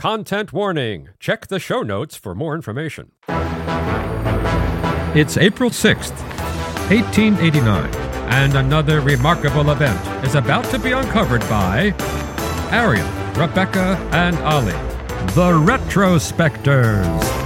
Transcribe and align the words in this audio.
Content 0.00 0.50
warning. 0.50 1.10
Check 1.18 1.48
the 1.48 1.58
show 1.58 1.82
notes 1.82 2.16
for 2.16 2.34
more 2.34 2.54
information. 2.54 3.12
It's 5.14 5.36
April 5.36 5.68
6th, 5.68 6.18
1889, 6.88 7.94
and 8.32 8.54
another 8.54 9.02
remarkable 9.02 9.70
event 9.70 10.24
is 10.24 10.36
about 10.36 10.64
to 10.70 10.78
be 10.78 10.92
uncovered 10.92 11.42
by 11.50 11.92
Arion, 12.70 13.06
Rebecca, 13.34 13.98
and 14.12 14.38
Olly, 14.38 14.72
the 15.34 15.52
Retrospectors. 15.52 17.39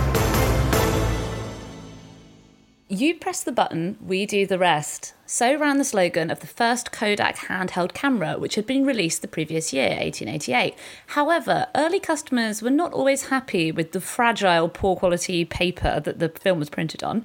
You 2.95 3.17
press 3.17 3.42
the 3.42 3.50
button, 3.50 3.98
we 4.00 4.25
do 4.25 4.47
the 4.47 4.56
rest. 4.56 5.14
So 5.27 5.59
ran 5.59 5.78
the 5.78 5.84
slogan 5.84 6.31
of 6.31 6.39
the 6.39 6.47
first 6.47 6.92
Kodak 6.92 7.34
handheld 7.48 7.92
camera, 7.92 8.39
which 8.39 8.55
had 8.55 8.67
been 8.69 8.87
released 8.87 9.20
the 9.20 9.27
previous 9.27 9.73
year, 9.73 9.89
1888. 9.89 10.77
However, 11.09 11.67
early 11.75 11.98
customers 11.98 12.62
were 12.62 12.70
not 12.70 12.92
always 12.92 13.31
happy 13.31 13.72
with 13.72 13.91
the 13.91 14.00
fragile, 14.00 14.69
poor 14.69 14.95
quality 14.95 15.45
paper 15.45 15.98
that 15.98 16.20
the 16.20 16.28
film 16.28 16.61
was 16.61 16.70
printed 16.70 17.03
on. 17.03 17.25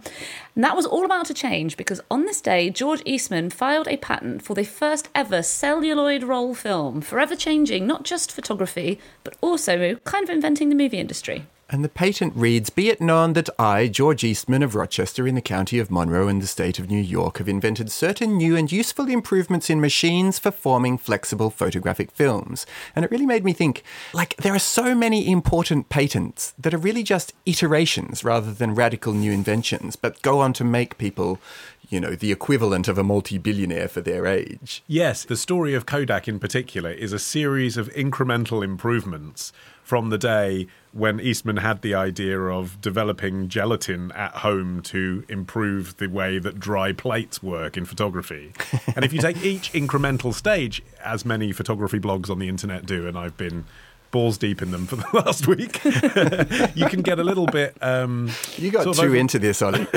And 0.56 0.64
that 0.64 0.76
was 0.76 0.88
all 0.88 1.06
about 1.06 1.28
to 1.28 1.36
change 1.36 1.78
because 1.78 2.02
on 2.10 2.26
this 2.26 2.42
day, 2.42 2.72
George 2.72 3.04
Eastman 3.06 3.52
filed 3.52 3.88
a 3.88 3.98
patent 3.98 4.42
for 4.42 4.56
the 4.56 4.64
first 4.64 5.08
ever 5.14 5.44
celluloid 5.44 6.24
roll 6.24 6.56
film, 6.56 7.00
forever 7.00 7.36
changing 7.36 7.86
not 7.86 8.06
just 8.06 8.32
photography, 8.32 9.00
but 9.24 9.38
also 9.40 9.98
kind 9.98 10.24
of 10.24 10.32
inventing 10.32 10.70
the 10.70 10.76
movie 10.76 10.98
industry. 10.98 11.46
And 11.72 11.84
the 11.84 11.90
patent 11.90 12.34
reads 12.36 12.72
Be 12.72 12.90
it 12.90 13.00
known 13.00 13.34
that 13.34 13.50
I, 13.60 13.88
George 13.88 14.24
Eastman 14.24 14.64
of 14.64 14.74
Rochester 14.74 15.28
in 15.28 15.36
the 15.36 15.42
county 15.42 15.78
of 15.78 15.92
Monroe 15.92 16.28
in 16.28 16.40
the 16.40 16.48
state 16.48 16.80
of 16.80 16.90
New 16.90 17.02
York, 17.02 17.38
have 17.38 17.48
invented 17.48 17.92
certain 17.92 18.38
new 18.38 18.56
and 18.56 18.72
useful 18.72 19.08
improvements 19.08 19.70
in 19.70 19.80
machines 19.80 20.40
for 20.40 20.50
forming 20.50 20.98
flexible 20.98 21.52
photographic 21.52 22.10
films. 22.10 22.66
And 22.96 23.06
it 23.06 23.12
really 23.12 23.28
made 23.28 23.46
me 23.46 23.54
think 23.54 23.84
like, 24.14 24.36
there 24.38 24.56
are 24.56 24.60
so 24.60 24.96
many 24.96 25.32
important 25.32 25.90
patents 25.90 26.56
that 26.58 26.74
are 26.74 26.80
really 26.80 27.04
just 27.04 27.34
iterations 27.46 28.24
rather 28.24 28.52
than 28.52 28.74
radical 28.74 29.14
new 29.14 29.32
inventions, 29.32 29.96
but 29.96 30.20
go 30.24 30.40
on 30.40 30.54
to 30.54 30.64
make 30.64 30.98
people 30.98 31.40
you 31.90 32.00
know, 32.00 32.16
the 32.16 32.32
equivalent 32.32 32.88
of 32.88 32.98
a 32.98 33.04
multi 33.04 33.38
billionaire 33.38 33.88
for 33.88 34.02
their 34.02 34.28
age. 34.28 34.84
Yes, 34.88 35.24
the 35.24 35.36
story 35.36 35.74
of 35.74 35.88
Kodak 35.88 36.28
in 36.28 36.40
particular 36.40 36.92
is 36.92 37.14
a 37.14 37.20
series 37.20 37.78
of 37.78 37.90
incremental 37.94 38.64
improvements 38.64 39.52
from 39.90 40.12
the 40.12 40.20
day 40.20 40.68
when 40.92 41.20
Eastman 41.20 41.58
had 41.58 41.82
the 41.82 41.96
idea 41.96 42.40
of 42.40 42.80
developing 42.80 43.50
gelatin 43.50 44.12
at 44.12 44.32
home 44.36 44.84
to 44.84 45.26
improve 45.28 45.98
the 45.98 46.06
way 46.06 46.38
that 46.38 46.60
dry 46.60 46.94
plates 46.94 47.42
work 47.42 47.76
in 47.76 47.86
photography. 47.86 48.54
and 48.96 49.04
if 49.04 49.12
you 49.12 49.20
take 49.20 49.44
each 49.44 49.74
incremental 49.74 50.32
stage, 50.32 50.84
as 51.04 51.26
many 51.26 51.52
photography 51.52 52.00
blogs 52.00 52.30
on 52.30 52.38
the 52.38 52.48
internet 52.48 52.86
do, 52.86 53.08
and 53.08 53.18
I've 53.18 53.36
been 53.36 53.66
balls 54.12 54.38
deep 54.38 54.62
in 54.62 54.72
them 54.72 54.86
for 54.86 54.96
the 54.96 55.08
last 55.14 55.48
week, 55.48 55.84
you 56.76 56.88
can 56.88 57.02
get 57.02 57.20
a 57.20 57.24
little 57.24 57.46
bit. 57.46 57.76
Um, 57.82 58.30
you 58.58 58.72
got 58.72 58.84
too 58.96 59.02
over- 59.02 59.16
into 59.16 59.40
this, 59.40 59.62
Olly. 59.62 59.80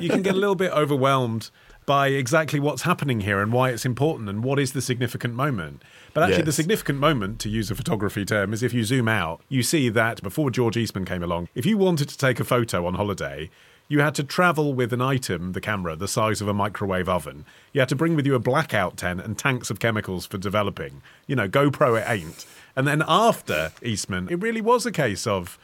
you 0.00 0.08
can 0.08 0.22
get 0.22 0.34
a 0.34 0.38
little 0.38 0.54
bit 0.54 0.72
overwhelmed 0.72 1.50
by 1.86 2.08
exactly 2.08 2.60
what's 2.60 2.82
happening 2.82 3.20
here 3.22 3.40
and 3.40 3.52
why 3.52 3.70
it's 3.70 3.84
important 3.84 4.28
and 4.28 4.44
what 4.44 4.58
is 4.58 4.72
the 4.72 4.82
significant 4.82 5.34
moment. 5.34 5.82
But 6.12 6.24
actually, 6.24 6.44
the 6.44 6.52
significant 6.52 6.98
moment, 6.98 7.40
to 7.40 7.48
use 7.48 7.70
a 7.70 7.74
photography 7.74 8.24
term, 8.24 8.52
is 8.52 8.62
if 8.62 8.72
you 8.72 8.84
zoom 8.84 9.08
out, 9.08 9.40
you 9.48 9.62
see 9.62 9.88
that 9.90 10.22
before 10.22 10.50
George 10.50 10.76
Eastman 10.76 11.04
came 11.04 11.22
along, 11.22 11.48
if 11.54 11.64
you 11.64 11.78
wanted 11.78 12.08
to 12.08 12.18
take 12.18 12.38
a 12.40 12.44
photo 12.44 12.86
on 12.86 12.94
holiday, 12.94 13.50
you 13.88 13.98
had 14.00 14.14
to 14.16 14.22
travel 14.22 14.72
with 14.72 14.92
an 14.92 15.00
item, 15.00 15.52
the 15.52 15.60
camera, 15.60 15.96
the 15.96 16.06
size 16.06 16.40
of 16.40 16.46
a 16.46 16.54
microwave 16.54 17.08
oven. 17.08 17.44
You 17.72 17.80
had 17.80 17.88
to 17.88 17.96
bring 17.96 18.14
with 18.14 18.24
you 18.24 18.36
a 18.36 18.38
blackout 18.38 18.96
tent 18.96 19.20
and 19.20 19.36
tanks 19.36 19.68
of 19.68 19.80
chemicals 19.80 20.26
for 20.26 20.38
developing. 20.38 21.02
You 21.26 21.34
know, 21.34 21.48
GoPro 21.48 22.00
it 22.00 22.08
ain't. 22.08 22.46
And 22.76 22.86
then 22.86 23.02
after 23.06 23.72
Eastman, 23.82 24.28
it 24.30 24.40
really 24.40 24.60
was 24.60 24.86
a 24.86 24.92
case 24.92 25.26
of, 25.26 25.58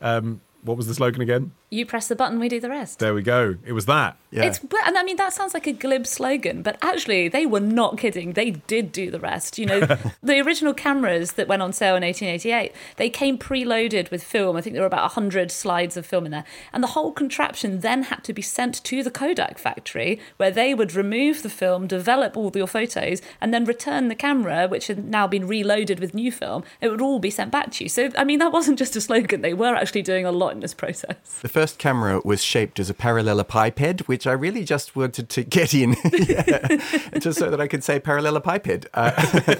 um, 0.00 0.40
what 0.62 0.76
was 0.76 0.86
the 0.86 0.94
slogan 0.94 1.20
again? 1.20 1.52
You 1.70 1.86
press 1.86 2.08
the 2.08 2.14
button, 2.14 2.38
we 2.38 2.48
do 2.48 2.60
the 2.60 2.68
rest. 2.68 2.98
There 2.98 3.14
we 3.14 3.22
go. 3.22 3.56
It 3.64 3.72
was 3.72 3.86
that. 3.86 4.16
Yeah. 4.30 4.44
It's 4.44 4.60
and 4.60 4.96
I 4.96 5.02
mean 5.02 5.16
that 5.16 5.32
sounds 5.32 5.54
like 5.54 5.66
a 5.66 5.72
glib 5.72 6.06
slogan, 6.06 6.62
but 6.62 6.78
actually 6.82 7.28
they 7.28 7.46
were 7.46 7.60
not 7.60 7.98
kidding. 7.98 8.34
They 8.34 8.50
did 8.52 8.92
do 8.92 9.10
the 9.10 9.18
rest. 9.18 9.58
You 9.58 9.66
know, 9.66 9.80
the 10.22 10.40
original 10.40 10.74
cameras 10.74 11.32
that 11.32 11.48
went 11.48 11.62
on 11.62 11.72
sale 11.72 11.96
in 11.96 12.02
1888, 12.02 12.72
they 12.96 13.10
came 13.10 13.38
preloaded 13.38 14.10
with 14.10 14.22
film. 14.22 14.56
I 14.56 14.60
think 14.60 14.74
there 14.74 14.82
were 14.82 14.86
about 14.86 15.02
100 15.02 15.50
slides 15.50 15.96
of 15.96 16.06
film 16.06 16.26
in 16.26 16.30
there. 16.30 16.44
And 16.72 16.82
the 16.82 16.88
whole 16.88 17.12
contraption 17.12 17.80
then 17.80 18.04
had 18.04 18.22
to 18.24 18.32
be 18.32 18.42
sent 18.42 18.82
to 18.84 19.02
the 19.02 19.10
Kodak 19.10 19.58
factory 19.58 20.20
where 20.36 20.50
they 20.50 20.74
would 20.74 20.94
remove 20.94 21.42
the 21.42 21.50
film, 21.50 21.86
develop 21.86 22.36
all 22.36 22.52
your 22.54 22.66
photos, 22.66 23.20
and 23.40 23.52
then 23.52 23.64
return 23.64 24.08
the 24.08 24.14
camera 24.14 24.68
which 24.68 24.86
had 24.86 25.04
now 25.04 25.26
been 25.26 25.46
reloaded 25.48 25.98
with 25.98 26.14
new 26.14 26.30
film. 26.30 26.62
It 26.80 26.90
would 26.90 27.00
all 27.00 27.18
be 27.18 27.30
sent 27.30 27.50
back 27.50 27.72
to 27.72 27.84
you. 27.84 27.88
So 27.88 28.10
I 28.16 28.24
mean 28.24 28.38
that 28.38 28.52
wasn't 28.52 28.78
just 28.78 28.94
a 28.94 29.00
slogan. 29.00 29.40
They 29.40 29.54
were 29.54 29.74
actually 29.74 30.02
doing 30.02 30.24
a 30.24 30.32
lot 30.32 30.51
in 30.52 30.60
this 30.60 30.74
process. 30.74 31.16
The 31.40 31.48
first 31.48 31.78
camera 31.78 32.20
was 32.24 32.42
shaped 32.42 32.78
as 32.78 32.88
a 32.90 32.94
parallelepiped, 32.94 34.02
which 34.02 34.26
I 34.26 34.32
really 34.32 34.64
just 34.64 34.94
wanted 34.94 35.28
to 35.30 35.42
get 35.42 35.74
in, 35.74 35.96
Yeah. 36.12 36.76
just 37.18 37.38
so 37.38 37.50
that 37.50 37.60
I 37.60 37.66
could 37.66 37.82
say 37.84 37.98
parallelepiped. 38.00 38.86
Uh, 38.94 39.10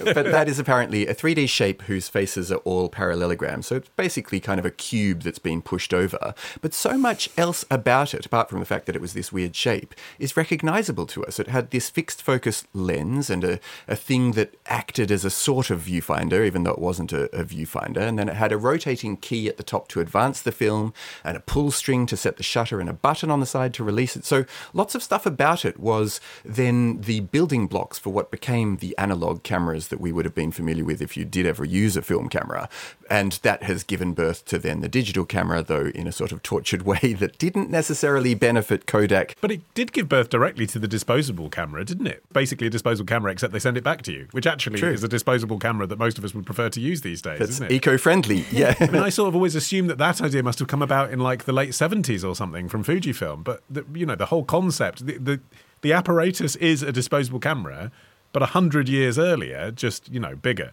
but 0.14 0.26
that 0.26 0.48
is 0.48 0.58
apparently 0.58 1.06
a 1.06 1.14
3D 1.14 1.48
shape 1.48 1.82
whose 1.82 2.08
faces 2.08 2.52
are 2.52 2.56
all 2.58 2.88
parallelograms. 2.88 3.66
So 3.66 3.76
it's 3.76 3.88
basically 3.97 4.41
kind 4.41 4.58
of 4.60 4.66
a 4.66 4.70
cube 4.70 5.22
that's 5.22 5.38
been 5.38 5.62
pushed 5.62 5.94
over. 5.94 6.34
But 6.60 6.75
so 6.75 6.97
much 6.98 7.31
else 7.36 7.64
about 7.70 8.14
it, 8.14 8.26
apart 8.26 8.48
from 8.50 8.60
the 8.60 8.66
fact 8.66 8.86
that 8.86 8.97
it 8.97 9.02
was 9.02 9.12
this 9.14 9.32
weird 9.32 9.56
shape, 9.56 9.94
is 10.19 10.36
recognizable 10.36 11.06
to 11.06 11.25
us. 11.25 11.38
It 11.38 11.48
had 11.48 11.70
this 11.70 11.88
fixed 11.91 12.22
focus 12.22 12.64
lens 12.72 13.31
and 13.31 13.44
a, 13.44 13.60
a 13.88 13.97
thing 13.97 14.32
that 14.32 14.54
acted 14.66 15.10
as 15.10 15.25
a 15.25 15.31
sort 15.31 15.70
of 15.70 15.81
viewfinder, 15.82 16.44
even 16.47 16.64
though 16.64 16.72
it 16.72 16.78
wasn't 16.78 17.12
a, 17.12 17.25
a 17.36 17.44
viewfinder. 17.44 17.98
And 17.98 18.19
then 18.19 18.28
it 18.28 18.34
had 18.34 18.52
a 18.52 18.58
rotating 18.58 19.16
key 19.16 19.48
at 19.48 19.56
the 19.56 19.62
top 19.62 19.88
to 19.88 20.00
advance 20.00 20.42
the 20.42 20.52
film 20.52 20.81
and 21.25 21.37
a 21.37 21.41
pull 21.41 21.70
string 21.70 22.06
to 22.06 22.16
set 22.16 22.37
the 22.37 22.43
shutter 22.43 22.81
and 22.81 22.88
a 22.88 22.93
button 22.93 23.31
on 23.31 23.41
the 23.41 23.47
side 23.47 23.72
to 23.75 23.84
release 23.84 24.16
it. 24.16 24.25
So 24.25 24.44
lots 24.72 24.94
of 24.94 25.03
stuff 25.03 25.26
about 25.26 25.65
it 25.65 25.78
was 25.78 26.20
then 26.44 27.00
the 27.03 27.20
building 27.20 27.66
blocks 27.66 27.98
for 27.98 28.10
what 28.10 28.31
became 28.31 28.76
the 28.78 28.97
analog 28.98 29.43
cameras 29.43 29.88
that 29.88 30.00
we 30.00 30.12
would 30.12 30.25
have 30.25 30.34
been 30.34 30.53
familiar 30.53 30.84
with 30.84 31.00
if 31.03 31.16
you 31.16 31.25
did 31.25 31.47
ever 31.47 31.65
use 31.65 31.97
a 31.97 32.03
film 32.03 32.28
camera. 32.28 32.69
And 33.10 33.32
that 33.43 33.62
has 33.65 33.84
given 33.84 34.15
birth 34.15 34.44
to 34.47 34.59
then 34.59 34.81
the 34.81 34.88
digital 34.88 35.25
camera, 35.26 35.62
though 35.62 35.87
in 35.94 36.06
a 36.06 36.12
sort 36.12 36.32
of 36.32 36.43
tortured 36.43 36.82
way 36.93 37.12
that 37.19 37.38
didn't 37.38 37.70
necessarily 37.70 38.34
benefit 38.34 38.87
Kodak. 38.87 39.37
But 39.40 39.50
it 39.52 39.61
did 39.75 39.93
give 39.93 40.08
birth 40.08 40.31
directly 40.31 40.67
to 40.69 40.79
the 40.79 40.88
disposable 40.88 41.50
camera, 41.50 41.84
didn't 41.84 42.06
it? 42.06 42.23
Basically, 42.32 42.67
a 42.67 42.70
disposable 42.70 43.06
camera, 43.06 43.32
except 43.32 43.52
they 43.52 43.58
send 43.58 43.76
it 43.76 43.84
back 43.84 44.02
to 44.02 44.12
you, 44.12 44.29
which 44.32 44.46
actually 44.46 44.79
True. 44.79 44.90
is 44.93 45.05
a 45.05 45.08
disposable 45.08 45.58
camera 45.58 45.87
that 45.87 45.99
most 45.99 46.17
of 46.19 46.25
us 46.25 46.34
would 46.34 46.46
prefer 46.46 46.69
to 46.70 46.81
use 46.81 47.02
these 47.02 47.20
days, 47.20 47.38
That's 47.38 47.52
isn't 47.52 47.67
it? 47.67 47.73
eco-friendly. 47.73 48.46
Yeah. 48.52 48.75
I 48.81 48.87
mean, 48.88 49.02
I 49.02 49.08
sort 49.08 49.29
of 49.29 49.34
always 49.34 49.55
assumed 49.55 49.88
that 49.90 49.99
that 49.99 50.20
idea 50.20 50.43
must 50.43 50.58
have 50.58 50.69
come 50.72 50.80
about 50.80 51.10
in 51.10 51.19
like 51.19 51.44
the 51.44 51.52
late 51.52 51.72
70s 51.72 52.26
or 52.26 52.34
something 52.34 52.66
from 52.66 52.82
Fujifilm. 52.82 53.44
But, 53.44 53.62
the, 53.69 53.84
you 53.92 54.06
know, 54.06 54.14
the 54.14 54.24
whole 54.26 54.42
concept, 54.42 55.04
the, 55.04 55.19
the, 55.19 55.40
the 55.82 55.92
apparatus 55.92 56.56
is 56.56 56.82
a 56.82 56.90
disposable 56.90 57.40
camera, 57.40 57.92
but 58.32 58.42
a 58.42 58.46
hundred 58.46 58.88
years 58.88 59.19
earlier, 59.19 59.70
just, 59.70 60.08
you 60.08 60.19
know, 60.19 60.34
bigger. 60.34 60.72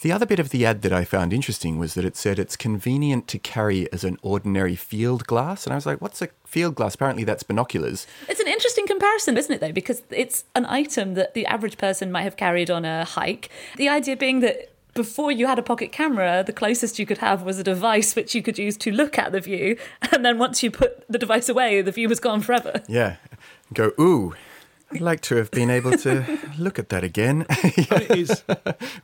The 0.00 0.10
other 0.10 0.26
bit 0.26 0.40
of 0.40 0.48
the 0.48 0.66
ad 0.66 0.82
that 0.82 0.92
I 0.92 1.04
found 1.04 1.32
interesting 1.32 1.78
was 1.78 1.94
that 1.94 2.04
it 2.04 2.16
said 2.16 2.40
it's 2.40 2.56
convenient 2.56 3.28
to 3.28 3.38
carry 3.38 3.92
as 3.92 4.02
an 4.02 4.16
ordinary 4.22 4.74
field 4.74 5.28
glass. 5.28 5.64
And 5.64 5.72
I 5.72 5.76
was 5.76 5.86
like, 5.86 6.00
what's 6.00 6.20
a 6.20 6.28
field 6.44 6.74
glass? 6.74 6.96
Apparently 6.96 7.22
that's 7.22 7.44
binoculars. 7.44 8.08
It's 8.28 8.40
an 8.40 8.48
interesting 8.48 8.88
comparison, 8.88 9.36
isn't 9.36 9.54
it, 9.54 9.60
though? 9.60 9.70
Because 9.70 10.02
it's 10.10 10.42
an 10.56 10.66
item 10.66 11.14
that 11.14 11.34
the 11.34 11.46
average 11.46 11.78
person 11.78 12.10
might 12.10 12.22
have 12.22 12.36
carried 12.36 12.68
on 12.68 12.84
a 12.84 13.04
hike. 13.04 13.48
The 13.76 13.88
idea 13.88 14.16
being 14.16 14.40
that 14.40 14.69
before 14.94 15.32
you 15.32 15.46
had 15.46 15.58
a 15.58 15.62
pocket 15.62 15.92
camera, 15.92 16.42
the 16.44 16.52
closest 16.52 16.98
you 16.98 17.06
could 17.06 17.18
have 17.18 17.42
was 17.42 17.58
a 17.58 17.64
device 17.64 18.16
which 18.16 18.34
you 18.34 18.42
could 18.42 18.58
use 18.58 18.76
to 18.78 18.90
look 18.90 19.18
at 19.18 19.32
the 19.32 19.40
view. 19.40 19.76
And 20.12 20.24
then 20.24 20.38
once 20.38 20.62
you 20.62 20.70
put 20.70 21.04
the 21.08 21.18
device 21.18 21.48
away, 21.48 21.80
the 21.82 21.92
view 21.92 22.08
was 22.08 22.20
gone 22.20 22.40
forever. 22.40 22.82
Yeah. 22.88 23.16
Go, 23.72 23.92
ooh, 23.98 24.34
I'd 24.92 25.00
like 25.00 25.20
to 25.22 25.36
have 25.36 25.50
been 25.50 25.70
able 25.70 25.92
to 25.98 26.38
look 26.58 26.78
at 26.78 26.88
that 26.88 27.04
again. 27.04 27.46
It 27.64 28.10
is 28.10 28.42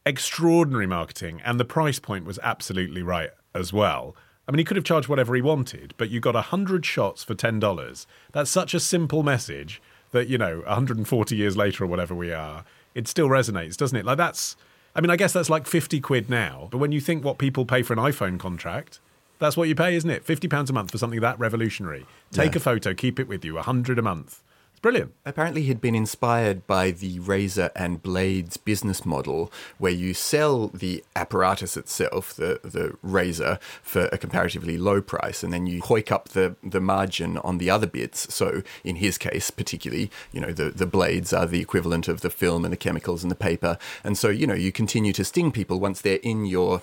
extraordinary 0.05 0.87
marketing, 0.87 1.41
and 1.45 1.61
the 1.61 1.65
price 1.65 1.99
point 2.01 2.25
was 2.25 2.41
absolutely 2.43 3.03
right 3.03 3.31
as 3.55 3.73
well. 3.73 4.17
I 4.49 4.53
mean, 4.53 4.59
he 4.59 4.65
could 4.65 4.77
have 4.77 4.85
charged 4.85 5.09
whatever 5.09 5.35
he 5.35 5.43
wanted, 5.43 5.95
but 5.97 6.11
you 6.11 6.21
got 6.21 6.35
100 6.35 6.85
shots 6.85 7.25
for 7.25 7.35
$10. 7.35 8.07
That's 8.33 8.51
such 8.51 8.75
a 8.75 8.81
simple 8.81 9.23
message 9.23 9.81
that, 10.13 10.29
you 10.29 10.39
know, 10.39 10.59
140 10.67 11.37
years 11.37 11.57
later 11.57 11.85
or 11.85 11.87
whatever 11.87 12.15
we 12.15 12.33
are, 12.33 12.65
it 12.95 13.09
still 13.09 13.29
resonates, 13.29 13.77
doesn't 13.77 13.99
it? 13.99 14.05
Like, 14.05 14.19
that's, 14.19 14.57
I 14.97 15.01
mean, 15.03 15.11
I 15.11 15.17
guess 15.17 15.35
that's 15.35 15.51
like 15.51 15.67
50 15.67 16.01
quid 16.01 16.31
now, 16.31 16.69
but 16.73 16.79
when 16.79 16.91
you 16.91 17.01
think 17.03 17.23
what 17.23 17.37
people 17.37 17.67
pay 17.67 17.83
for 17.83 17.93
an 17.93 17.99
iPhone 17.99 18.39
contract, 18.39 18.99
that's 19.39 19.55
what 19.55 19.69
you 19.69 19.75
pay, 19.75 19.95
isn't 19.95 20.09
it? 20.09 20.25
£50 20.27 20.71
a 20.71 20.73
month 20.73 20.91
for 20.91 20.97
something 20.97 21.21
that 21.21 21.39
revolutionary. 21.39 22.07
Take 22.33 22.55
Yeah. 22.55 22.59
a 22.59 22.61
photo, 22.61 22.95
keep 22.95 23.21
it 23.21 23.29
with 23.29 23.45
you, 23.45 23.57
100 23.57 23.99
a 23.99 24.03
month. 24.03 24.43
It's 24.77 24.83
brilliant. 24.83 25.15
Apparently, 25.25 25.63
he'd 25.63 25.81
been 25.81 25.95
inspired 25.95 26.67
by 26.67 26.91
the 26.91 27.19
razor 27.21 27.71
and 27.75 28.03
blades 28.03 28.59
business 28.59 29.07
model, 29.07 29.51
where 29.79 29.91
you 29.91 30.13
sell 30.13 30.69
the 30.69 31.03
apparatus 31.17 31.79
itself, 31.79 32.35
the, 32.35 32.61
the 32.63 32.95
razor, 33.03 33.59
for 33.83 34.11
a 34.13 34.19
comparatively 34.19 34.77
low 34.77 35.01
price, 35.01 35.43
and 35.43 35.51
then 35.51 35.67
you 35.67 35.81
hoik 35.81 36.13
up 36.13 36.29
the, 36.29 36.57
the 36.63 36.83
margin 36.83 37.39
on 37.39 37.57
the 37.57 37.71
other 37.71 37.87
bits. 37.87 38.35
So, 38.35 38.63
in 38.85 38.97
his 38.97 39.17
case, 39.17 39.51
particularly, 39.51 40.11
you 40.31 40.43
know, 40.43 40.53
the, 40.53 40.69
the 40.69 40.85
blades 40.85 41.33
are 41.33 41.47
the 41.47 41.63
equivalent 41.63 42.07
of 42.07 42.21
the 42.21 42.29
film 42.29 42.63
and 42.67 42.71
the 42.71 42.77
chemicals 42.77 43.23
and 43.23 43.31
the 43.31 43.35
paper. 43.35 43.79
And 44.05 44.19
so, 44.19 44.29
you 44.29 44.47
know, 44.47 44.53
you 44.53 44.73
continue 44.73 45.15
to 45.15 45.25
sting 45.25 45.53
people 45.53 45.81
once 45.81 46.03
they're 46.03 46.21
in 46.23 46.45
your. 46.45 46.83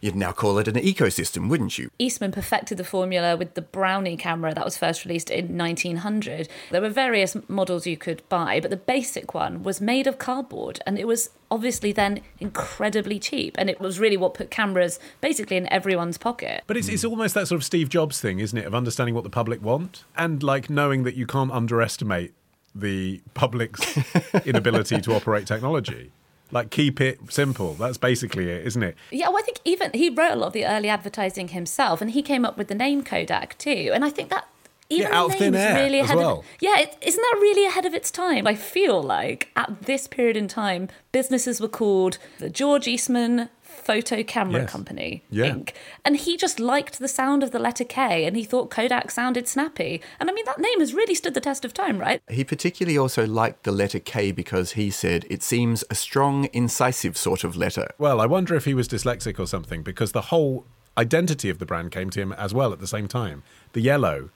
You'd 0.00 0.16
now 0.16 0.32
call 0.32 0.58
it 0.58 0.66
an 0.66 0.76
ecosystem, 0.76 1.48
wouldn't 1.48 1.78
you? 1.78 1.90
Eastman 1.98 2.32
perfected 2.32 2.78
the 2.78 2.84
formula 2.84 3.36
with 3.36 3.52
the 3.52 3.60
Brownie 3.60 4.16
camera 4.16 4.54
that 4.54 4.64
was 4.64 4.78
first 4.78 5.04
released 5.04 5.30
in 5.30 5.58
1900. 5.58 6.48
There 6.70 6.80
were 6.80 6.88
various 6.88 7.36
models 7.48 7.86
you 7.86 7.98
could 7.98 8.26
buy, 8.30 8.60
but 8.60 8.70
the 8.70 8.78
basic 8.78 9.34
one 9.34 9.62
was 9.62 9.80
made 9.80 10.06
of 10.06 10.18
cardboard 10.18 10.80
and 10.86 10.98
it 10.98 11.06
was 11.06 11.30
obviously 11.50 11.92
then 11.92 12.20
incredibly 12.38 13.18
cheap. 13.18 13.56
And 13.58 13.68
it 13.68 13.78
was 13.78 13.98
really 13.98 14.16
what 14.16 14.32
put 14.32 14.50
cameras 14.50 14.98
basically 15.20 15.58
in 15.58 15.70
everyone's 15.70 16.16
pocket. 16.16 16.64
But 16.66 16.78
it's, 16.78 16.88
it's 16.88 17.04
almost 17.04 17.34
that 17.34 17.48
sort 17.48 17.60
of 17.60 17.64
Steve 17.64 17.90
Jobs 17.90 18.20
thing, 18.20 18.38
isn't 18.38 18.56
it? 18.56 18.64
Of 18.64 18.74
understanding 18.74 19.14
what 19.14 19.24
the 19.24 19.30
public 19.30 19.60
want 19.60 20.04
and 20.16 20.42
like 20.42 20.70
knowing 20.70 21.02
that 21.02 21.14
you 21.14 21.26
can't 21.26 21.52
underestimate 21.52 22.32
the 22.74 23.20
public's 23.34 23.98
inability 24.46 25.00
to 25.02 25.14
operate 25.14 25.46
technology. 25.46 26.12
Like, 26.52 26.70
keep 26.70 27.00
it 27.00 27.18
simple. 27.30 27.74
That's 27.74 27.98
basically 27.98 28.50
it, 28.50 28.66
isn't 28.66 28.82
it? 28.82 28.96
Yeah, 29.10 29.28
well, 29.28 29.38
I 29.38 29.42
think 29.42 29.58
even 29.64 29.90
he 29.94 30.10
wrote 30.10 30.32
a 30.32 30.36
lot 30.36 30.48
of 30.48 30.52
the 30.52 30.66
early 30.66 30.88
advertising 30.88 31.48
himself, 31.48 32.00
and 32.00 32.10
he 32.10 32.22
came 32.22 32.44
up 32.44 32.56
with 32.58 32.68
the 32.68 32.74
name 32.74 33.02
Kodak 33.02 33.56
too. 33.58 33.90
And 33.94 34.04
I 34.04 34.10
think 34.10 34.30
that 34.30 34.46
even 34.88 35.10
Yeah, 35.12 35.18
out 35.18 35.32
thin 35.34 35.54
air 35.54 35.74
really 35.76 36.00
ahead 36.00 36.16
well. 36.16 36.40
of 36.40 36.44
yeah, 36.60 36.78
it, 36.80 36.96
isn't 37.00 37.20
that 37.22 37.38
really 37.40 37.64
ahead 37.66 37.86
of 37.86 37.94
its 37.94 38.10
time? 38.10 38.46
I 38.46 38.56
feel 38.56 39.00
like 39.00 39.48
at 39.54 39.82
this 39.82 40.08
period 40.08 40.36
in 40.36 40.48
time, 40.48 40.88
businesses 41.12 41.60
were 41.60 41.68
called 41.68 42.18
the 42.38 42.50
George 42.50 42.88
Eastman 42.88 43.48
Photo 43.80 44.22
Camera 44.22 44.62
Yes. 44.62 44.70
Company 44.70 45.24
Yeah. 45.30 45.46
Inc. 45.46 45.70
And 46.04 46.16
he 46.16 46.36
just 46.36 46.60
liked 46.60 46.98
the 46.98 47.08
sound 47.08 47.42
of 47.42 47.50
the 47.50 47.58
letter 47.58 47.84
K, 47.84 48.24
and 48.24 48.36
he 48.36 48.44
thought 48.44 48.70
Kodak 48.70 49.10
sounded 49.10 49.48
snappy. 49.48 50.00
And 50.18 50.30
I 50.30 50.32
mean, 50.32 50.44
that 50.44 50.58
name 50.58 50.80
has 50.80 50.94
really 50.94 51.14
stood 51.14 51.34
the 51.34 51.40
test 51.40 51.64
of 51.64 51.72
time, 51.72 51.98
right? 51.98 52.22
He 52.28 52.44
particularly 52.44 52.98
also 52.98 53.26
liked 53.26 53.64
the 53.64 53.72
letter 53.72 53.98
K 53.98 54.32
because 54.32 54.72
he 54.72 54.90
said 54.90 55.24
it 55.30 55.42
seems 55.42 55.84
a 55.90 55.94
strong, 55.94 56.48
incisive 56.52 57.16
sort 57.16 57.44
of 57.44 57.56
letter. 57.56 57.88
Well, 57.98 58.20
I 58.20 58.26
wonder 58.26 58.54
if 58.54 58.64
he 58.64 58.74
was 58.74 58.88
dyslexic 58.88 59.38
or 59.38 59.46
something 59.46 59.82
because 59.82 60.12
the 60.12 60.22
whole 60.22 60.66
identity 60.98 61.48
of 61.48 61.58
the 61.58 61.66
brand 61.66 61.90
came 61.92 62.10
to 62.10 62.20
him 62.20 62.32
as 62.32 62.52
well 62.52 62.72
at 62.72 62.80
the 62.80 62.86
same 62.86 63.08
time. 63.08 63.42
The 63.72 63.80
yellow, 63.80 64.30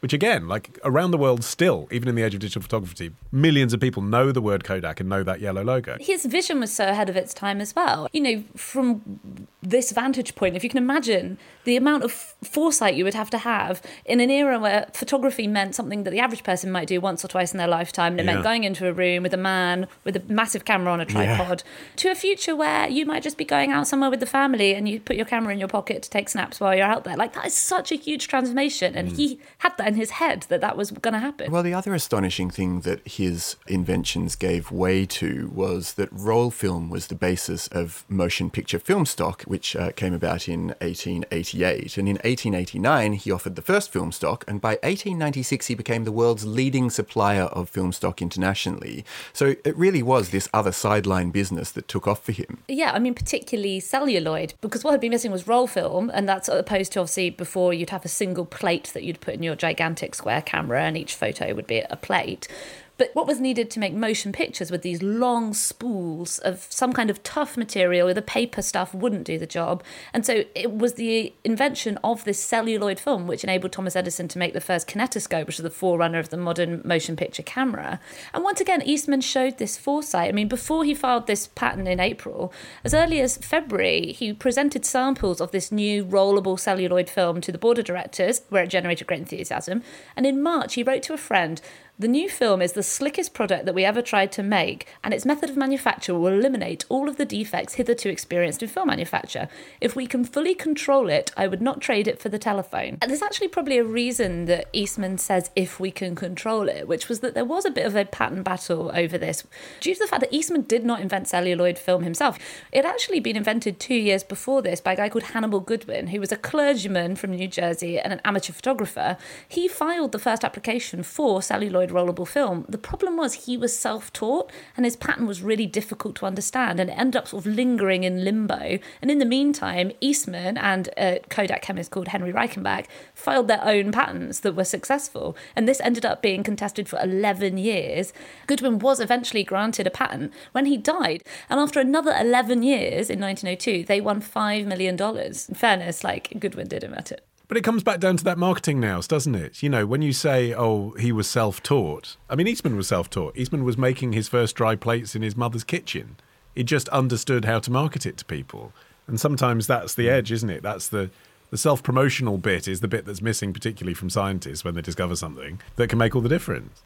which 0.00 0.12
again, 0.12 0.48
like 0.48 0.78
around 0.84 1.10
the 1.10 1.18
world 1.18 1.42
still, 1.44 1.88
even 1.90 2.08
in 2.08 2.14
the 2.14 2.22
age 2.22 2.34
of 2.34 2.40
digital 2.40 2.62
photography, 2.62 3.12
millions 3.32 3.72
of 3.72 3.80
people 3.80 4.02
know 4.02 4.32
the 4.32 4.42
word 4.42 4.64
Kodak 4.64 5.00
and 5.00 5.08
know 5.08 5.22
that 5.22 5.40
yellow 5.40 5.62
logo. 5.64 5.96
his 6.00 6.24
vision 6.24 6.60
was 6.60 6.72
so 6.72 6.88
ahead 6.88 7.08
of 7.08 7.16
its 7.16 7.32
time 7.34 7.60
as 7.60 7.74
well. 7.74 8.08
You 8.12 8.20
know, 8.20 8.44
from 8.56 9.46
this 9.62 9.90
vantage 9.92 10.34
point, 10.34 10.56
if 10.56 10.62
you 10.62 10.70
can 10.70 10.78
imagine 10.78 11.38
the 11.64 11.76
amount 11.76 12.04
of 12.04 12.12
foresight 12.12 12.94
you 12.94 13.02
would 13.04 13.14
have 13.14 13.30
to 13.30 13.38
have 13.38 13.82
in 14.04 14.20
an 14.20 14.30
era 14.30 14.58
where 14.58 14.86
photography 14.92 15.46
meant 15.46 15.74
something 15.74 16.04
that 16.04 16.10
the 16.10 16.20
average 16.20 16.44
person 16.44 16.70
might 16.70 16.86
do 16.86 17.00
once 17.00 17.24
or 17.24 17.28
twice 17.28 17.52
in 17.52 17.58
their 17.58 17.66
lifetime, 17.66 18.12
and 18.12 18.20
it 18.20 18.26
Yeah. 18.26 18.34
meant 18.34 18.44
going 18.44 18.64
into 18.64 18.86
a 18.86 18.92
room 18.92 19.22
with 19.22 19.34
a 19.34 19.38
man 19.38 19.88
with 20.04 20.16
a 20.16 20.22
massive 20.28 20.64
camera 20.64 20.92
on 20.92 21.00
a 21.00 21.04
tripod, 21.04 21.62
to 21.96 22.10
a 22.10 22.14
future 22.14 22.54
where 22.54 22.88
you 22.88 23.06
might 23.06 23.22
just 23.22 23.36
be 23.36 23.44
going 23.44 23.72
out 23.72 23.88
somewhere 23.88 24.10
with 24.10 24.20
the 24.20 24.26
family 24.26 24.74
and 24.74 24.88
you 24.88 25.00
put 25.00 25.16
your 25.16 25.26
camera 25.26 25.52
in 25.52 25.58
your 25.58 25.68
pocket 25.68 26.02
to 26.02 26.10
take 26.10 26.28
snaps 26.28 26.60
while 26.60 26.74
you're 26.74 26.86
out 26.86 27.04
there. 27.04 27.16
Like, 27.16 27.32
that 27.34 27.46
is 27.46 27.54
such 27.54 27.90
a 27.90 27.96
huge 27.96 28.28
transformation. 28.28 28.94
And 28.94 29.10
mm. 29.10 29.16
he 29.16 29.40
had 29.58 29.76
that 29.78 29.85
in 29.86 29.94
his 29.94 30.10
head 30.10 30.42
that 30.48 30.60
that 30.60 30.76
was 30.76 30.90
going 30.90 31.14
to 31.14 31.20
happen. 31.20 31.50
Well, 31.50 31.62
the 31.62 31.74
other 31.74 31.94
astonishing 31.94 32.50
thing 32.50 32.80
that 32.80 33.06
his 33.06 33.56
inventions 33.68 34.34
gave 34.34 34.72
way 34.72 35.06
to 35.06 35.50
was 35.54 35.94
that 35.94 36.08
roll 36.10 36.50
film 36.50 36.90
was 36.90 37.06
the 37.06 37.14
basis 37.14 37.68
of 37.68 38.04
motion 38.08 38.50
picture 38.50 38.80
film 38.80 39.06
stock, 39.06 39.42
which 39.42 39.76
uh, 39.76 39.92
came 39.92 40.12
about 40.12 40.48
in 40.48 40.68
1888. 40.80 41.96
And 41.96 42.08
in 42.08 42.16
1889, 42.16 43.12
he 43.12 43.30
offered 43.30 43.54
the 43.54 43.62
first 43.62 43.92
film 43.92 44.10
stock, 44.10 44.44
and 44.48 44.60
by 44.60 44.70
1896, 44.82 45.68
he 45.68 45.74
became 45.74 46.04
the 46.04 46.12
world's 46.12 46.44
leading 46.44 46.90
supplier 46.90 47.44
of 47.44 47.68
film 47.68 47.92
stock 47.92 48.20
internationally. 48.20 49.04
So 49.32 49.54
it 49.64 49.76
really 49.76 50.02
was 50.02 50.30
this 50.30 50.48
other 50.52 50.72
sideline 50.72 51.30
business 51.30 51.70
that 51.72 51.86
took 51.86 52.08
off 52.08 52.24
for 52.24 52.32
him. 52.32 52.58
Yeah, 52.66 52.90
I 52.92 52.98
mean, 52.98 53.14
particularly 53.14 53.78
celluloid, 53.78 54.54
because 54.60 54.82
what 54.82 54.90
had 54.90 55.00
been 55.00 55.12
missing 55.12 55.30
was 55.30 55.46
roll 55.46 55.68
film, 55.68 56.10
and 56.12 56.28
that's 56.28 56.48
opposed 56.48 56.92
to 56.92 57.00
obviously 57.00 57.30
before 57.30 57.72
you'd 57.72 57.90
have 57.90 58.04
a 58.04 58.08
single 58.08 58.44
plate 58.44 58.90
that 58.94 59.04
you'd 59.04 59.20
put 59.20 59.34
in 59.34 59.42
your 59.44 59.54
gigantic 59.54 59.75
square 60.14 60.42
camera, 60.42 60.82
and 60.82 60.96
each 60.96 61.14
photo 61.14 61.54
would 61.54 61.66
be 61.66 61.80
a 61.88 61.96
plate. 61.96 62.48
But 62.98 63.10
what 63.12 63.26
was 63.26 63.40
needed 63.40 63.70
to 63.70 63.78
make 63.78 63.92
motion 63.92 64.32
pictures 64.32 64.70
with 64.70 64.82
these 64.82 65.02
long 65.02 65.52
spools 65.52 66.38
of 66.38 66.66
some 66.70 66.92
kind 66.92 67.10
of 67.10 67.22
tough 67.22 67.56
material, 67.56 68.06
where 68.06 68.14
the 68.14 68.22
paper 68.22 68.62
stuff 68.62 68.94
wouldn't 68.94 69.24
do 69.24 69.38
the 69.38 69.46
job. 69.46 69.82
And 70.14 70.24
so 70.24 70.44
it 70.54 70.72
was 70.72 70.94
the 70.94 71.34
invention 71.44 71.98
of 72.02 72.24
this 72.24 72.40
celluloid 72.42 72.98
film 72.98 73.26
which 73.26 73.44
enabled 73.44 73.72
Thomas 73.72 73.96
Edison 73.96 74.28
to 74.28 74.38
make 74.38 74.54
the 74.54 74.60
first 74.60 74.88
kinetoscope, 74.88 75.46
which 75.46 75.58
is 75.58 75.62
the 75.62 75.70
forerunner 75.70 76.18
of 76.18 76.30
the 76.30 76.36
modern 76.36 76.80
motion 76.84 77.16
picture 77.16 77.42
camera. 77.42 78.00
And 78.32 78.42
once 78.42 78.60
again, 78.60 78.82
Eastman 78.82 79.20
showed 79.20 79.58
this 79.58 79.76
foresight. 79.76 80.30
I 80.30 80.32
mean, 80.32 80.48
before 80.48 80.84
he 80.84 80.94
filed 80.94 81.26
this 81.26 81.48
patent 81.48 81.88
in 81.88 82.00
April, 82.00 82.52
as 82.82 82.94
early 82.94 83.20
as 83.20 83.36
February, 83.36 84.12
he 84.12 84.32
presented 84.32 84.84
samples 84.84 85.40
of 85.40 85.50
this 85.50 85.70
new 85.70 86.04
rollable 86.04 86.58
celluloid 86.58 87.10
film 87.10 87.40
to 87.42 87.52
the 87.52 87.58
board 87.58 87.78
of 87.78 87.84
directors, 87.84 88.42
where 88.48 88.64
it 88.64 88.70
generated 88.70 89.06
great 89.06 89.20
enthusiasm. 89.20 89.82
And 90.16 90.24
in 90.24 90.42
March, 90.42 90.74
he 90.74 90.82
wrote 90.82 91.02
to 91.04 91.12
a 91.12 91.18
friend, 91.18 91.60
the 91.98 92.08
new 92.08 92.28
film 92.28 92.60
is 92.60 92.72
the 92.72 92.82
slickest 92.82 93.32
product 93.32 93.64
that 93.64 93.74
we 93.74 93.82
ever 93.84 94.02
tried 94.02 94.30
to 94.32 94.42
make, 94.42 94.86
and 95.02 95.14
its 95.14 95.24
method 95.24 95.48
of 95.48 95.56
manufacture 95.56 96.14
will 96.14 96.26
eliminate 96.26 96.84
all 96.90 97.08
of 97.08 97.16
the 97.16 97.24
defects 97.24 97.74
hitherto 97.74 98.10
experienced 98.10 98.62
in 98.62 98.68
film 98.68 98.88
manufacture. 98.88 99.48
If 99.80 99.96
we 99.96 100.06
can 100.06 100.22
fully 100.22 100.54
control 100.54 101.08
it, 101.08 101.32
I 101.38 101.46
would 101.46 101.62
not 101.62 101.80
trade 101.80 102.06
it 102.06 102.20
for 102.20 102.28
the 102.28 102.38
telephone. 102.38 102.98
And 103.00 103.10
there's 103.10 103.22
actually 103.22 103.48
probably 103.48 103.78
a 103.78 103.84
reason 103.84 104.44
that 104.44 104.68
Eastman 104.74 105.16
says 105.16 105.50
if 105.56 105.80
we 105.80 105.90
can 105.90 106.14
control 106.14 106.68
it, 106.68 106.86
which 106.86 107.08
was 107.08 107.20
that 107.20 107.32
there 107.32 107.46
was 107.46 107.64
a 107.64 107.70
bit 107.70 107.86
of 107.86 107.96
a 107.96 108.04
patent 108.04 108.44
battle 108.44 108.90
over 108.94 109.16
this, 109.16 109.44
due 109.80 109.94
to 109.94 110.00
the 110.00 110.06
fact 110.06 110.20
that 110.20 110.34
Eastman 110.34 110.62
did 110.62 110.84
not 110.84 111.00
invent 111.00 111.28
celluloid 111.28 111.78
film 111.78 112.02
himself. 112.02 112.38
It 112.72 112.84
had 112.84 112.92
actually 112.92 113.20
been 113.20 113.36
invented 113.36 113.80
two 113.80 113.94
years 113.94 114.22
before 114.22 114.60
this 114.60 114.82
by 114.82 114.92
a 114.92 114.96
guy 114.96 115.08
called 115.08 115.24
Hannibal 115.24 115.60
Goodwin, 115.60 116.08
who 116.08 116.20
was 116.20 116.30
a 116.30 116.36
clergyman 116.36 117.16
from 117.16 117.30
New 117.30 117.48
Jersey 117.48 117.98
and 117.98 118.12
an 118.12 118.20
amateur 118.22 118.52
photographer. 118.52 119.16
He 119.48 119.66
filed 119.66 120.12
the 120.12 120.18
first 120.18 120.44
application 120.44 121.02
for 121.02 121.40
celluloid 121.40 121.85
rollable 121.90 122.26
film. 122.26 122.64
The 122.68 122.78
problem 122.78 123.16
was 123.16 123.34
he 123.34 123.56
was 123.56 123.76
self 123.76 124.12
taught 124.12 124.50
and 124.76 124.84
his 124.84 124.96
patent 124.96 125.26
was 125.26 125.42
really 125.42 125.66
difficult 125.66 126.16
to 126.16 126.26
understand 126.26 126.80
and 126.80 126.90
it 126.90 126.98
ended 126.98 127.16
up 127.16 127.28
sort 127.28 127.46
of 127.46 127.52
lingering 127.52 128.04
in 128.04 128.24
limbo. 128.24 128.78
And 129.02 129.10
in 129.10 129.18
the 129.18 129.24
meantime, 129.24 129.92
Eastman 130.00 130.56
and 130.58 130.88
a 130.96 131.20
Kodak 131.28 131.62
chemist 131.62 131.90
called 131.90 132.08
Henry 132.08 132.32
Reichenbach 132.32 132.86
filed 133.14 133.48
their 133.48 133.64
own 133.64 133.92
patents 133.92 134.40
that 134.40 134.54
were 134.54 134.64
successful. 134.64 135.36
And 135.54 135.68
this 135.68 135.80
ended 135.80 136.04
up 136.04 136.22
being 136.22 136.42
contested 136.42 136.88
for 136.88 136.98
11 137.00 137.58
years. 137.58 138.12
Goodwin 138.46 138.78
was 138.78 139.00
eventually 139.00 139.44
granted 139.44 139.86
a 139.86 139.90
patent 139.90 140.32
when 140.52 140.66
he 140.66 140.76
died. 140.76 141.22
And 141.48 141.60
after 141.60 141.80
another 141.80 142.14
11 142.18 142.62
years 142.62 143.10
in 143.10 143.20
1902, 143.20 143.84
they 143.84 144.00
won 144.00 144.20
$5 144.20 144.66
million. 144.66 144.96
In 145.00 145.54
fairness, 145.54 146.04
like 146.04 146.38
Goodwin 146.38 146.68
did 146.68 146.84
invent 146.84 147.12
it. 147.12 147.26
But 147.48 147.56
it 147.56 147.64
comes 147.64 147.84
back 147.84 148.00
down 148.00 148.16
to 148.16 148.24
that 148.24 148.38
marketing 148.38 148.80
now, 148.80 149.00
doesn't 149.00 149.34
it? 149.36 149.62
You 149.62 149.68
know, 149.68 149.86
when 149.86 150.02
you 150.02 150.12
say, 150.12 150.52
oh, 150.52 150.90
he 150.92 151.12
was 151.12 151.28
self 151.28 151.62
taught, 151.62 152.16
I 152.28 152.34
mean, 152.34 152.48
Eastman 152.48 152.76
was 152.76 152.88
self 152.88 153.08
taught. 153.08 153.36
Eastman 153.36 153.64
was 153.64 153.78
making 153.78 154.12
his 154.12 154.28
first 154.28 154.56
dry 154.56 154.74
plates 154.74 155.14
in 155.14 155.22
his 155.22 155.36
mother's 155.36 155.62
kitchen. 155.62 156.16
He 156.54 156.64
just 156.64 156.88
understood 156.88 157.44
how 157.44 157.60
to 157.60 157.70
market 157.70 158.04
it 158.04 158.16
to 158.16 158.24
people. 158.24 158.72
And 159.06 159.20
sometimes 159.20 159.66
that's 159.66 159.94
the 159.94 160.10
edge, 160.10 160.32
isn't 160.32 160.50
it? 160.50 160.62
That's 160.62 160.88
the, 160.88 161.10
the 161.50 161.58
self 161.58 161.82
promotional 161.84 162.38
bit, 162.38 162.66
is 162.66 162.80
the 162.80 162.88
bit 162.88 163.04
that's 163.04 163.22
missing, 163.22 163.52
particularly 163.52 163.94
from 163.94 164.10
scientists 164.10 164.64
when 164.64 164.74
they 164.74 164.82
discover 164.82 165.14
something 165.14 165.60
that 165.76 165.88
can 165.88 165.98
make 165.98 166.16
all 166.16 166.22
the 166.22 166.28
difference. 166.28 166.82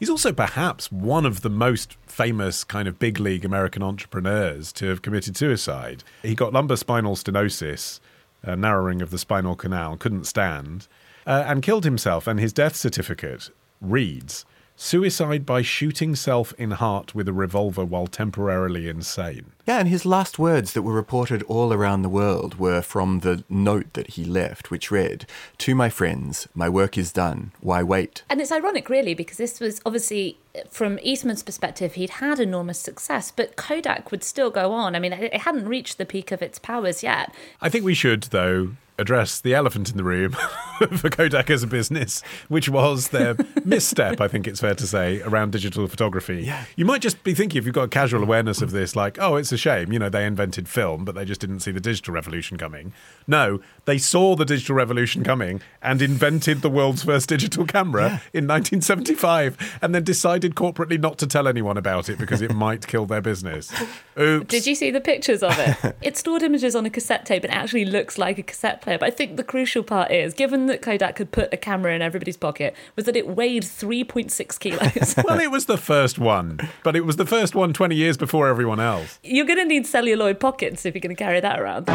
He's 0.00 0.10
also 0.10 0.32
perhaps 0.32 0.90
one 0.90 1.26
of 1.26 1.42
the 1.42 1.50
most 1.50 1.98
famous 2.06 2.64
kind 2.64 2.88
of 2.88 2.98
big 2.98 3.20
league 3.20 3.44
American 3.44 3.82
entrepreneurs 3.82 4.72
to 4.72 4.86
have 4.86 5.02
committed 5.02 5.36
suicide. 5.36 6.02
He 6.22 6.34
got 6.34 6.54
lumbar 6.54 6.78
spinal 6.78 7.14
stenosis, 7.14 8.00
a 8.42 8.56
narrowing 8.56 9.02
of 9.02 9.10
the 9.10 9.18
spinal 9.18 9.56
canal, 9.56 9.96
couldn't 9.96 10.24
stand, 10.24 10.88
uh, 11.26 11.44
and 11.46 11.62
killed 11.62 11.84
himself. 11.84 12.26
And 12.26 12.40
his 12.40 12.52
death 12.52 12.76
certificate 12.76 13.50
reads 13.80 14.44
Suicide 14.82 15.44
by 15.44 15.60
shooting 15.60 16.16
self 16.16 16.54
in 16.54 16.70
heart 16.70 17.14
with 17.14 17.28
a 17.28 17.34
revolver 17.34 17.84
while 17.84 18.06
temporarily 18.06 18.88
insane. 18.88 19.52
Yeah, 19.66 19.78
and 19.78 19.86
his 19.86 20.06
last 20.06 20.38
words 20.38 20.72
that 20.72 20.80
were 20.80 20.94
reported 20.94 21.42
all 21.42 21.74
around 21.74 22.00
the 22.00 22.08
world 22.08 22.58
were 22.58 22.80
from 22.80 23.20
the 23.20 23.44
note 23.50 23.92
that 23.92 24.12
he 24.12 24.24
left, 24.24 24.70
which 24.70 24.90
read, 24.90 25.26
To 25.58 25.74
my 25.74 25.90
friends, 25.90 26.48
my 26.54 26.70
work 26.70 26.96
is 26.96 27.12
done. 27.12 27.52
Why 27.60 27.82
wait? 27.82 28.22
And 28.30 28.40
it's 28.40 28.50
ironic, 28.50 28.88
really, 28.88 29.12
because 29.12 29.36
this 29.36 29.60
was 29.60 29.82
obviously, 29.84 30.38
uh, 30.56 30.60
from 30.70 30.98
Eastman's 31.02 31.42
perspective, 31.42 31.92
he'd 31.92 32.10
had 32.10 32.40
enormous 32.40 32.78
success, 32.78 33.30
but 33.30 33.56
Kodak 33.56 34.10
would 34.10 34.24
still 34.24 34.50
go 34.50 34.72
on. 34.72 34.96
I 34.96 34.98
mean, 34.98 35.12
it 35.12 35.42
hadn't 35.42 35.68
reached 35.68 35.98
the 35.98 36.06
peak 36.06 36.32
of 36.32 36.40
its 36.40 36.58
powers 36.58 37.02
yet. 37.02 37.34
I 37.60 37.68
think 37.68 37.84
we 37.84 37.92
should, 37.92 38.22
though, 38.22 38.70
address 39.00 39.40
the 39.40 39.54
elephant 39.54 39.90
in 39.90 39.96
the 39.96 40.04
room 40.04 40.32
for 40.96 41.08
Kodak 41.08 41.50
as 41.50 41.62
a 41.62 41.66
business, 41.66 42.22
which 42.48 42.68
was 42.68 43.08
their 43.08 43.34
misstep, 43.64 44.20
I 44.20 44.28
think 44.28 44.46
it's 44.46 44.60
fair 44.60 44.74
to 44.74 44.86
say, 44.86 45.20
around 45.22 45.52
digital 45.52 45.86
photography. 45.88 46.44
Yeah. 46.44 46.64
You 46.76 46.84
might 46.84 47.00
just 47.00 47.22
be 47.24 47.34
thinking, 47.34 47.58
if 47.58 47.66
you've 47.66 47.74
got 47.74 47.84
a 47.84 47.88
casual 47.88 48.22
awareness 48.22 48.62
of 48.62 48.70
this, 48.70 48.94
like, 48.94 49.18
oh, 49.20 49.36
it's 49.36 49.52
a 49.52 49.56
shame, 49.56 49.92
you 49.92 49.98
know, 49.98 50.08
they 50.08 50.26
invented 50.26 50.68
film, 50.68 51.04
but 51.04 51.14
they 51.14 51.24
just 51.24 51.40
didn't 51.40 51.60
see 51.60 51.70
the 51.70 51.80
digital 51.80 52.14
revolution 52.14 52.56
coming. 52.56 52.92
No, 53.26 53.60
they 53.84 53.98
saw 53.98 54.36
the 54.36 54.44
digital 54.44 54.76
revolution 54.76 55.24
coming 55.24 55.60
and 55.82 56.02
invented 56.02 56.62
the 56.62 56.70
world's 56.70 57.02
first 57.02 57.28
digital 57.28 57.64
camera 57.64 58.22
in 58.32 58.46
1975 58.46 59.78
and 59.82 59.94
then 59.94 60.04
decided 60.04 60.54
corporately 60.54 61.00
not 61.00 61.18
to 61.18 61.26
tell 61.26 61.48
anyone 61.48 61.76
about 61.76 62.08
it 62.08 62.18
because 62.18 62.42
it 62.42 62.54
might 62.54 62.86
kill 62.86 63.06
their 63.06 63.20
business. 63.20 63.72
Oops. 64.18 64.46
Did 64.46 64.66
you 64.66 64.74
see 64.74 64.90
the 64.90 65.00
pictures 65.00 65.42
of 65.42 65.58
it? 65.58 65.96
it 66.02 66.16
stored 66.16 66.42
images 66.42 66.74
on 66.74 66.84
a 66.84 66.90
cassette 66.90 67.24
tape 67.24 67.44
and 67.44 67.52
it 67.52 67.56
actually 67.56 67.84
looks 67.84 68.18
like 68.18 68.38
a 68.38 68.42
cassette 68.42 68.82
player. 68.82 68.89
But 68.98 69.06
I 69.06 69.10
think 69.10 69.36
the 69.36 69.44
crucial 69.44 69.82
part 69.82 70.10
is, 70.10 70.34
given 70.34 70.66
that 70.66 70.82
Kodak 70.82 71.16
could 71.16 71.30
put 71.32 71.52
a 71.52 71.56
camera 71.56 71.94
in 71.94 72.02
everybody's 72.02 72.36
pocket, 72.36 72.74
was 72.96 73.04
that 73.06 73.16
it 73.16 73.28
weighed 73.28 73.62
3.6 73.62 74.58
kilos. 74.58 75.14
well, 75.24 75.40
it 75.40 75.50
was 75.50 75.66
the 75.66 75.78
first 75.78 76.18
one, 76.18 76.68
but 76.82 76.96
it 76.96 77.04
was 77.04 77.16
the 77.16 77.26
first 77.26 77.54
one 77.54 77.72
20 77.72 77.94
years 77.94 78.16
before 78.16 78.48
everyone 78.48 78.80
else. 78.80 79.18
You're 79.22 79.46
going 79.46 79.58
to 79.58 79.64
need 79.64 79.86
celluloid 79.86 80.40
pockets 80.40 80.84
if 80.84 80.94
you're 80.94 81.00
going 81.00 81.14
to 81.14 81.22
carry 81.22 81.40
that 81.40 81.60
around. 81.60 81.86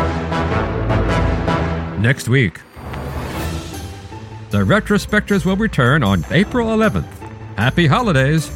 Next 2.02 2.28
week, 2.30 2.60
the 4.52 4.60
Retrospectors 4.60 5.46
will 5.46 5.58
return 5.58 6.04
on 6.04 6.25
April 6.32 6.68
11th. 6.68 7.10
Happy 7.58 7.88
holidays! 7.88 8.50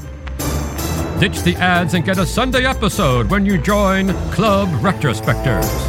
Ditch 1.19 1.41
the 1.41 1.55
ads 1.57 1.95
and 1.95 2.05
get 2.05 2.17
a 2.17 2.25
Sunday 2.25 2.65
episode 2.65 3.29
when 3.29 3.45
you 3.45 3.57
join 3.57 4.13
Club 4.31 4.69
Retrospectors. 4.81 5.88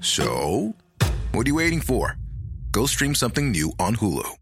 So, 0.00 0.74
what 1.32 1.46
are 1.46 1.50
you 1.50 1.56
waiting 1.56 1.80
for? 1.80 2.16
Go 2.70 2.86
stream 2.86 3.14
something 3.14 3.50
new 3.50 3.72
on 3.78 3.96
Hulu. 3.96 4.36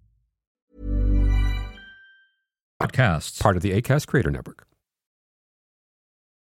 Podcasts. 2.81 3.41
Part 3.41 3.57
of 3.57 3.63
the 3.63 3.73
ACAST 3.73 4.07
Creator 4.07 4.31
Network. 4.31 4.68